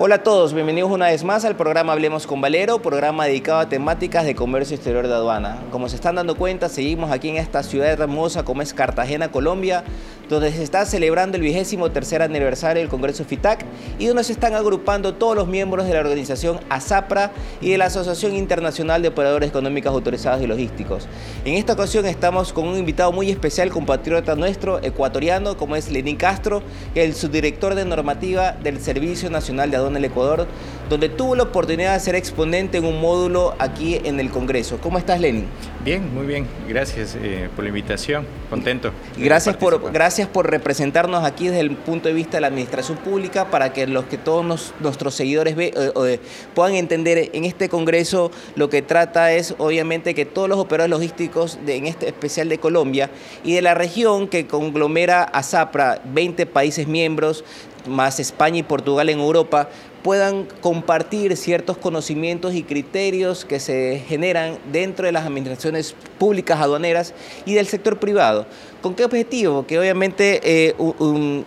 [0.00, 3.68] Hola a todos, bienvenidos una vez más al programa Hablemos con Valero, programa dedicado a
[3.68, 5.58] temáticas de comercio exterior de aduana.
[5.72, 9.82] Como se están dando cuenta, seguimos aquí en esta ciudad hermosa como es Cartagena, Colombia,
[10.28, 13.64] donde se está celebrando el vigésimo tercer aniversario del Congreso FITAC
[13.98, 17.86] y donde se están agrupando todos los miembros de la organización ASAPRA y de la
[17.86, 21.08] Asociación Internacional de Operadores Económicos Autorizados y Logísticos.
[21.44, 26.16] En esta ocasión estamos con un invitado muy especial, compatriota nuestro, ecuatoriano, como es Lenín
[26.16, 26.62] Castro,
[26.94, 30.46] el subdirector de normativa del Servicio Nacional de Aduana en el Ecuador,
[30.88, 34.78] donde tuvo la oportunidad de ser exponente en un módulo aquí en el Congreso.
[34.82, 35.46] ¿Cómo estás, Lenin?
[35.84, 36.46] Bien, muy bien.
[36.68, 38.26] Gracias eh, por la invitación.
[38.50, 38.92] Contento.
[39.16, 43.50] Gracias por, gracias por representarnos aquí desde el punto de vista de la administración pública
[43.50, 46.20] para que los que todos nuestros seguidores ve, eh, eh,
[46.54, 51.58] puedan entender en este Congreso lo que trata es obviamente que todos los operadores logísticos,
[51.64, 53.10] de, en este especial de Colombia
[53.44, 57.44] y de la región que conglomera a ZAPRA, 20 países miembros,
[57.86, 59.68] más España y Portugal en Europa,
[60.02, 67.14] puedan compartir ciertos conocimientos y criterios que se generan dentro de las administraciones públicas aduaneras
[67.46, 68.46] y del sector privado.
[68.82, 69.66] ¿Con qué objetivo?
[69.66, 70.74] Que obviamente eh,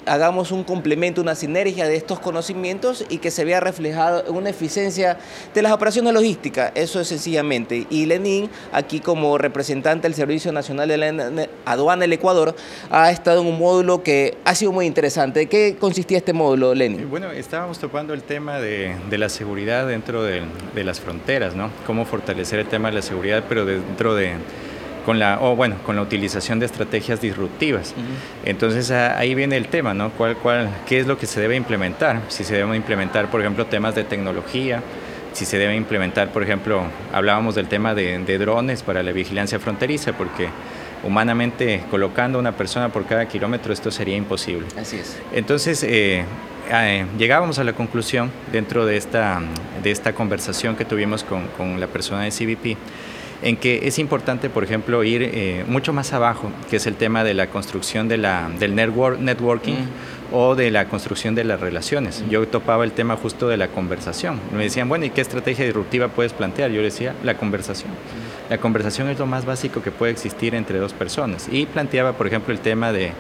[0.05, 4.49] hagamos un complemento, una sinergia de estos conocimientos y que se vea reflejado en una
[4.49, 5.17] eficiencia
[5.53, 6.73] de las operaciones logísticas.
[6.75, 7.87] Eso es sencillamente.
[7.89, 12.53] Y Lenín, aquí como representante del Servicio Nacional de la Aduana del Ecuador,
[12.89, 15.45] ha estado en un módulo que ha sido muy interesante.
[15.45, 17.09] ¿Qué consistía este módulo, Lenín?
[17.09, 21.69] Bueno, estábamos topando el tema de, la seguridad dentro de, de las fronteras, ¿no?
[21.85, 24.35] Cómo fortalecer el tema de la seguridad, pero dentro de
[25.05, 27.93] con la, o bueno, con la utilización de estrategias disruptivas.
[28.45, 30.11] Entonces ahí viene el tema, ¿no?
[30.11, 32.21] ¿Cuál, cuál, ¿Qué es lo que se debe implementar?
[32.27, 34.81] Si se deben implementar, por ejemplo, temas de tecnología,
[35.33, 40.13] si se debe implementar, por ejemplo, hablábamos del tema de, drones para la vigilancia fronteriza,
[40.13, 40.49] porque
[41.03, 44.67] humanamente colocando una persona por cada kilómetro esto sería imposible.
[44.79, 45.17] Así es.
[45.33, 46.25] Entonces, eh,
[46.69, 49.41] eh, llegábamos a la conclusión dentro de esta,
[49.81, 52.77] de esta conversación que tuvimos con, con la persona de CBP
[53.41, 57.23] en que es importante, por ejemplo, ir eh, mucho más abajo, que es el tema
[57.23, 60.33] de la construcción de la, del network, networking mm.
[60.33, 62.21] o de la construcción de las relaciones.
[62.21, 62.29] Mm.
[62.29, 64.39] Yo topaba el tema justo de la conversación.
[64.55, 66.71] Me decían, bueno, ¿y qué estrategia disruptiva puedes plantear?
[66.71, 67.91] Yo decía, la conversación.
[68.49, 71.47] La conversación es lo más básico que puede existir entre dos personas.
[71.51, 73.11] Y planteaba, por ejemplo, el tema de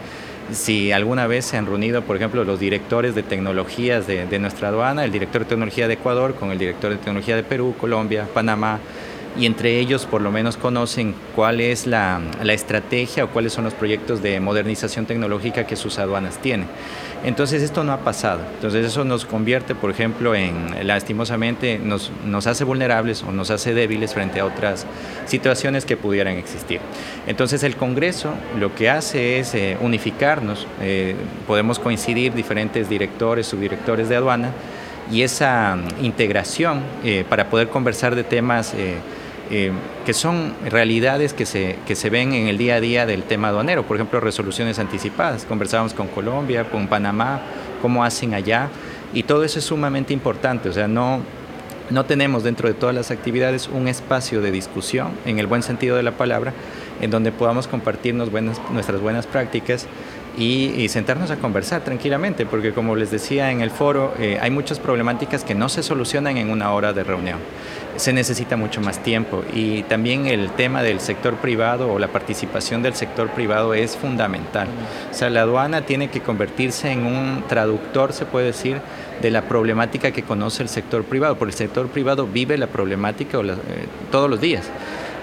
[0.51, 4.69] si alguna vez se han reunido, por ejemplo, los directores de tecnologías de, de nuestra
[4.69, 8.27] aduana, el director de tecnología de Ecuador con el director de tecnología de Perú, Colombia,
[8.33, 8.79] Panamá,
[9.37, 13.73] y entre ellos por lo menos conocen cuál es la, estrategia o cuáles son los
[13.73, 16.67] proyectos de modernización tecnológica que sus aduanas tienen.
[17.23, 18.39] Entonces esto no ha pasado.
[18.55, 23.73] Entonces eso nos convierte, por ejemplo, en, lastimosamente, nos, nos hace vulnerables o nos hace
[23.73, 24.85] débiles frente a otras
[25.27, 26.79] situaciones que pudieran existir.
[27.27, 31.15] Entonces el Congreso lo que hace es eh, unificarnos, eh,
[31.47, 34.51] podemos coincidir diferentes directores, subdirectores de aduana,
[35.09, 39.71] y esa integración eh, para poder conversar de temas eh,
[40.05, 43.49] que son realidades que se, que se ven en el día a día del tema
[43.49, 43.83] aduanero.
[43.83, 45.43] Por ejemplo, resoluciones anticipadas.
[45.43, 47.41] Conversábamos con Colombia, con Panamá,
[47.81, 48.69] cómo hacen allá.
[49.13, 50.69] Y todo eso es sumamente importante.
[50.69, 51.19] O sea, no,
[51.89, 55.97] no tenemos dentro de todas las actividades un espacio de discusión, en el buen sentido
[55.97, 56.53] de la palabra,
[57.01, 59.87] en donde podamos compartirnos nuestras buenas prácticas
[60.37, 64.79] y, sentarnos a conversar tranquilamente, porque como les decía en el foro, eh, hay muchas
[64.79, 67.39] problemáticas que no se solucionan en una hora de reunión
[67.95, 72.81] se necesita mucho más tiempo y también el tema del sector privado o la participación
[72.81, 74.67] del sector privado es fundamental.
[75.11, 78.77] O sea, la aduana tiene que convertirse en un traductor, se puede decir,
[79.21, 83.39] de la problemática que conoce el sector privado, porque el sector privado vive la problemática
[83.39, 83.55] eh,
[84.11, 84.69] todos los días.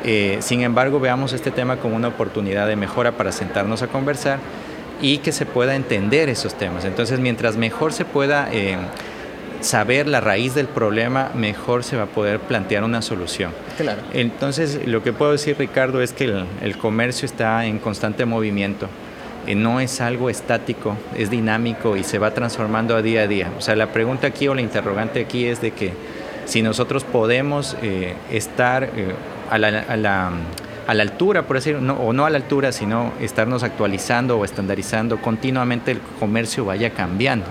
[0.05, 4.39] Eh, sin embargo, veamos este tema como una oportunidad de mejora para sentarnos a conversar
[5.01, 6.85] y que se pueda entender esos temas.
[6.85, 8.49] Entonces, mientras mejor se pueda...
[8.53, 8.77] Eh,
[9.61, 13.53] saber la raíz del problema, mejor se va a poder plantear una solución.
[13.77, 14.03] Claro.
[14.13, 18.89] Entonces, lo que puedo decir, Ricardo, es que el, comercio está en constante movimiento.
[19.47, 23.51] Eh, no es algo estático, es dinámico y se va transformando a día a día.
[23.59, 25.93] O sea, la pregunta aquí o la interrogante aquí es de que
[26.45, 28.91] si nosotros podemos eh, estar
[29.51, 35.21] a la altura, por decir, o no a la altura, sino estarnos actualizando o estandarizando
[35.21, 37.45] continuamente el comercio vaya cambiando.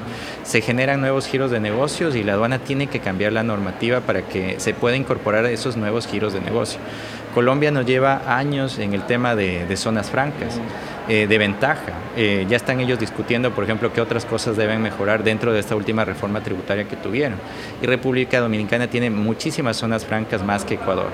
[0.43, 4.23] Se generan nuevos giros de negocios y la aduana tiene que cambiar la normativa para
[4.23, 6.79] que se pueda incorporar esos nuevos giros de negocio.
[7.37, 10.59] Colombia nos lleva años en el tema de, zonas francas,
[11.07, 11.93] eh, de ventaja.
[12.15, 15.75] Eh, ya están ellos discutiendo, por ejemplo, qué otras cosas deben mejorar dentro de esta
[15.75, 17.37] última reforma tributaria que tuvieron.
[17.79, 21.11] Y República Dominicana tiene muchísimas zonas francas más que Ecuador.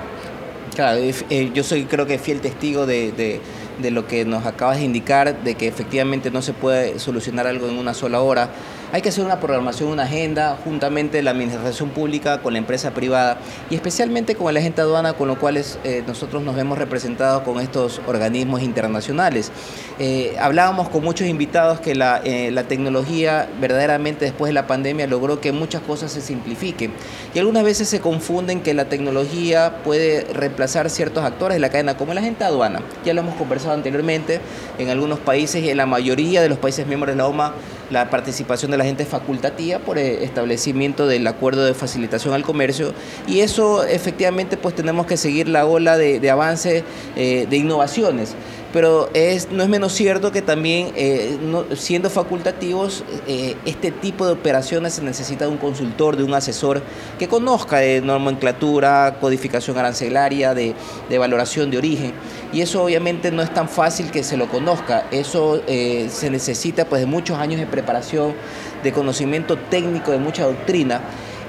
[0.74, 1.00] Claro,
[1.30, 3.40] eh, yo soy creo que fiel testigo de,
[3.80, 7.78] lo que nos acabas de indicar, de que efectivamente no se puede solucionar algo en
[7.78, 8.50] una sola hora.
[8.94, 13.38] Hay que hacer una programación, una agenda, juntamente la administración pública con la empresa privada
[13.68, 17.58] y especialmente con el agente aduana, con lo cual eh, nosotros nos vemos representados con
[17.58, 19.50] estos organismos internacionales.
[19.98, 25.08] Eh, hablábamos con muchos invitados que la, eh, la tecnología verdaderamente después de la pandemia
[25.08, 26.92] logró que muchas cosas se simplifiquen
[27.34, 31.96] y algunas veces se confunden que la tecnología puede reemplazar ciertos actores de la cadena,
[31.96, 32.80] como la agente aduana.
[33.04, 34.40] Ya lo hemos conversado anteriormente,
[34.78, 37.54] en algunos países y en la mayoría de los países miembros de la OMA
[37.90, 42.92] la participación de la gente facultativa por el establecimiento del acuerdo de facilitación al comercio.
[43.26, 46.84] Y eso efectivamente pues tenemos que seguir la ola de, avance
[47.16, 48.34] eh, de innovaciones
[48.74, 51.38] pero es, no es menos cierto que también eh,
[51.76, 56.82] siendo facultativos, eh, este tipo de operaciones se necesita de un consultor, de un asesor
[57.16, 60.74] que conozca de nomenclatura, codificación arancelaria, de,
[61.16, 62.14] valoración de origen.
[62.52, 66.84] Y eso obviamente no es tan fácil que se lo conozca, eso eh, se necesita
[66.84, 68.34] pues de muchos años de preparación,
[68.82, 71.00] de conocimiento técnico, de mucha doctrina.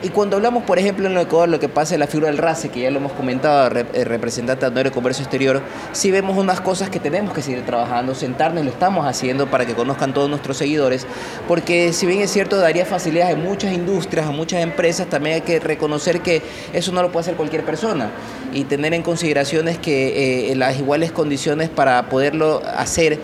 [0.05, 2.69] Y cuando hablamos, por ejemplo, en Ecuador, lo que pasa en la figura del RACE,
[2.69, 5.63] que ya lo hemos comentado, representante de Comercio Exterior,
[5.93, 9.73] sí vemos unas cosas que tenemos que seguir trabajando, sentarnos, lo estamos haciendo para que
[9.73, 11.07] conozcan todos nuestros seguidores,
[11.47, 15.41] porque si bien es cierto, daría facilidades a muchas industrias, a muchas empresas, también hay
[15.41, 18.11] que reconocer que eso no lo puede hacer cualquier persona
[18.53, 23.17] y tener en consideraciones que eh, las iguales condiciones para poderlo hacer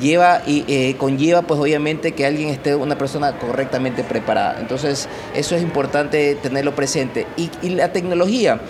[0.00, 4.58] lleva y eh, conlleva pues obviamente que alguien esté una persona correctamente preparada.
[4.60, 7.26] Entonces eso es importante tenerlo presente.
[7.36, 8.60] Y, la tecnología,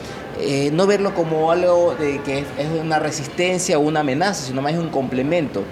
[0.40, 4.74] eh, no verlo como algo de que es una resistencia o una amenaza, sino más
[4.74, 5.62] un complemento.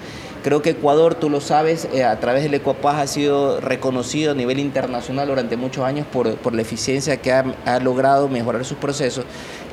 [0.45, 4.35] Creo que Ecuador, tú lo sabes, eh, a través del Ecuapaz ha sido reconocido a
[4.35, 8.77] nivel internacional durante muchos años por, por la eficiencia que ha, ha, logrado mejorar sus
[8.77, 9.25] procesos.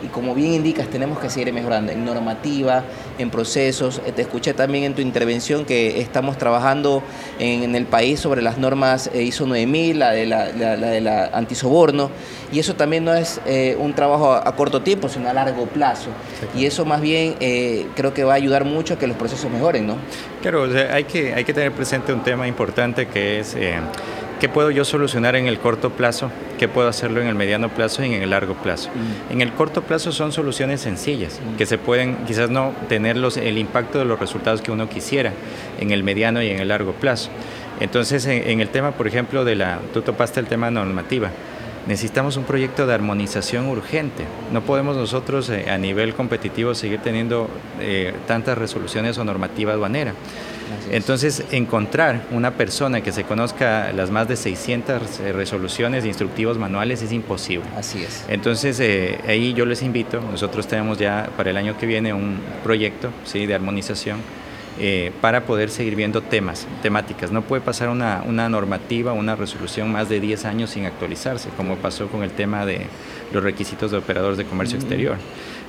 [0.03, 2.85] Y como bien indicas, tenemos que seguir mejorando en normativa,
[3.19, 4.01] en procesos.
[4.07, 7.03] Eh, te escuché también en tu intervención que estamos trabajando
[7.39, 11.03] en, el país sobre las normas eh, ISO 9000, la de la, la, la de
[11.03, 12.11] la antisoborno.
[12.51, 13.41] Y eso también no es
[13.79, 16.09] un trabajo a, corto tiempo, sino a largo plazo.
[16.55, 17.37] Y eso más bien
[17.95, 19.97] creo que va a ayudar mucho a que los procesos mejoren, ¿no?
[20.43, 23.79] Claro, hay, que, hay que tener presente un tema importante que es eh,
[24.41, 28.05] qué puedo yo solucionar en el corto plazo, qué puedo hacerlo en el mediano plazo
[28.05, 28.91] y en el largo plazo.
[28.91, 29.33] Mm.
[29.33, 31.57] En el corto plazo son soluciones sencillas, mm.
[31.57, 35.33] que se pueden quizás no tener los, el impacto de los resultados que uno quisiera
[35.81, 37.31] en el mediano y en el largo plazo.
[37.81, 41.31] Entonces, en, en el tema, por ejemplo, de la, tú topaste el tema normativa
[41.87, 44.25] necesitamos un proyecto de armonización urgente.
[44.53, 47.49] No podemos nosotros eh, a nivel competitivo seguir teniendo
[47.81, 50.15] eh, tantas resoluciones o normativa aduanera.
[50.91, 57.03] Entonces, encontrar una persona que se conozca las más de 600 eh, resoluciones, instructivos manuales
[57.03, 57.67] es imposible.
[57.77, 58.25] Así es.
[58.29, 58.81] Entonces,
[59.29, 63.45] ahí yo les invito, nosotros tenemos ya para el año que viene un proyecto ¿sí?
[63.45, 64.19] de armonización
[64.79, 67.31] eh, para poder seguir viendo temas, temáticas.
[67.31, 71.77] No puede pasar una, una, normativa, una resolución más de 10 años sin actualizarse, como
[71.77, 72.87] pasó con el tema de
[73.33, 75.17] los requisitos de operadores de comercio exterior.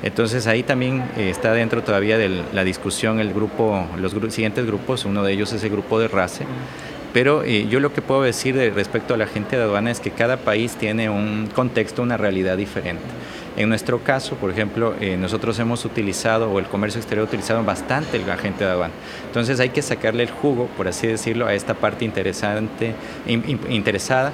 [0.03, 5.05] Entonces ahí también eh, está dentro todavía de la discusión el grupo, los siguientes grupos,
[5.05, 6.45] uno de ellos es el grupo de RACE.
[7.13, 10.11] Pero eh, yo lo que puedo decir respecto a la gente de aduana es que
[10.11, 13.03] cada país tiene un contexto, una realidad diferente.
[13.55, 17.63] En nuestro caso, por ejemplo, eh, nosotros hemos utilizado, o el comercio exterior ha utilizado
[17.63, 18.93] bastante el agente de aduana.
[19.27, 22.95] Entonces hay que sacarle el jugo, por así decirlo, a esta parte interesante,
[23.27, 24.31] interesada,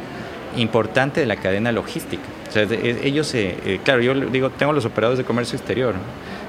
[0.56, 2.24] importante de la cadena logística.
[2.48, 5.96] O sea, ellos, eh, claro, yo digo, tengo los operadores de comercio exterior,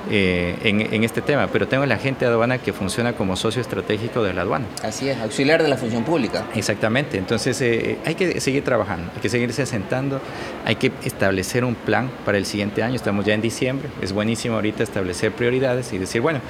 [0.08, 4.22] eh, en, este tema, pero tengo la gente de aduana que funciona como socio estratégico
[4.22, 4.66] de la aduana.
[4.82, 6.46] Así es, auxiliar de la función pública.
[6.54, 10.20] Exactamente, entonces eh, hay que seguir trabajando, hay que seguirse asentando,
[10.64, 14.54] hay que establecer un plan para el siguiente año, estamos ya en diciembre, es buenísimo
[14.54, 16.40] ahorita establecer prioridades y decir, bueno,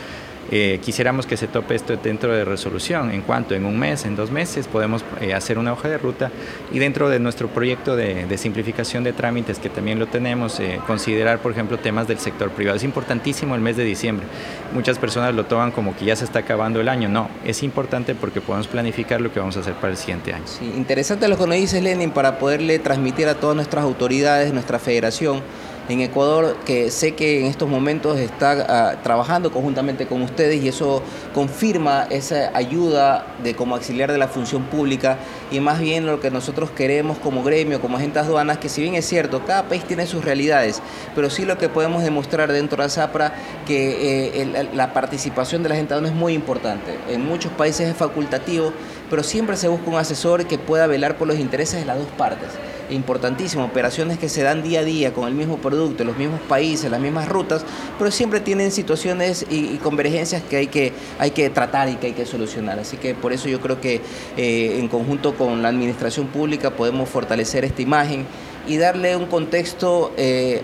[0.51, 3.11] eh, quisiéramos que se tope esto dentro de resolución.
[3.13, 6.33] En cuanto en un mes, en dos meses, podemos eh, hacer una hoja de ruta
[6.73, 11.39] y dentro de nuestro proyecto de, simplificación de trámites, que también lo tenemos, eh, considerar,
[11.39, 12.77] por ejemplo, temas del sector privado.
[12.77, 14.27] Es importantísimo el mes de diciembre.
[14.75, 17.09] Muchas personas lo toman como que ya se está acabando el año.
[17.09, 20.47] No, es importante porque podemos planificar lo que vamos a hacer para el siguiente año.
[20.47, 24.79] Sí, interesante lo que nos dice Lenin para poderle transmitir a todas nuestras autoridades, nuestra
[24.79, 25.43] federación,
[25.91, 30.69] en Ecuador, que sé que en estos momentos está ah, trabajando conjuntamente con ustedes y
[30.69, 31.03] eso
[31.35, 35.19] confirma esa ayuda de como auxiliar de la función pública
[35.51, 38.95] y más bien lo que nosotros queremos como gremio, como agentes aduanas, que si bien
[38.95, 40.81] es cierto, cada país tiene sus realidades,
[41.15, 43.33] pero sí lo que podemos demostrar dentro de ZAPRA
[43.67, 46.99] que eh, la participación de la gente aduana es muy importante.
[47.09, 48.73] En muchos países es facultativo,
[49.09, 52.09] pero siempre se busca un asesor que pueda velar por los intereses de las dos
[52.17, 52.49] partes
[52.91, 56.91] importantísimo, operaciones que se dan día a día con el mismo producto, los mismos países,
[56.91, 57.65] las mismas rutas,
[57.99, 62.13] pero siempre tienen situaciones y, convergencias que hay que, hay que tratar y que hay
[62.13, 62.79] que solucionar.
[62.79, 64.01] Así que por eso yo creo que
[64.37, 68.27] eh, en conjunto con la administración pública podemos fortalecer esta imagen
[68.67, 70.63] y darle un contexto eh,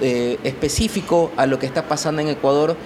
[0.00, 2.76] eh, específico a lo que está pasando en Ecuador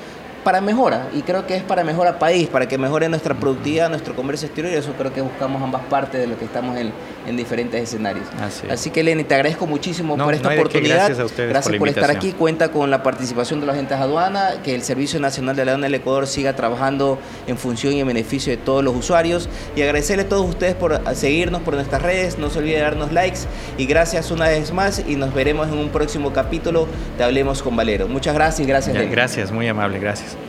[0.40, 4.14] para mejora, y creo que es para mejora país, para que mejore nuestra productividad, nuestro
[4.14, 6.92] comercio exterior, y eso creo que buscamos ambas partes de lo que estamos en,
[7.26, 8.26] en diferentes escenarios.
[8.70, 10.96] Así, que Lenny, te agradezco muchísimo por esta oportunidad.
[10.96, 12.32] gracias a ustedes gracias por, estar aquí.
[12.32, 15.72] Cuenta con la participación de los agentes de aduana, que el Servicio Nacional de la
[15.72, 19.48] Aduana del Ecuador siga trabajando en función y en beneficio de todos los usuarios.
[19.76, 22.38] Y agradecerle a todos ustedes por seguirnos por nuestras redes.
[22.38, 23.40] No se olvide de darnos likes.
[23.78, 25.02] Y gracias una vez más.
[25.06, 26.86] Y nos veremos en un próximo capítulo
[27.18, 28.08] de Hablemos con Valero.
[28.08, 28.66] Muchas gracias.
[28.66, 29.98] Gracias, Gracias, muy amable.
[29.98, 30.39] Gracias.